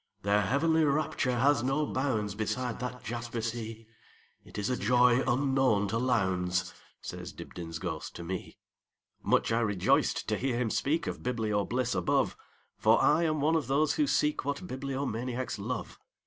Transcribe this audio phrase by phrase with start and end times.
[0.23, 3.85] Their heavenly rapture has no boundsBeside that jasper sea;
[4.43, 8.57] It is a joy unknown to Lowndes,"Says Dibdin's ghost to me.
[9.21, 12.35] Much I rejoiced to hear him speakOf biblio bliss above,
[12.79, 15.99] For I am one of those who seekWhat bibliomaniacs love.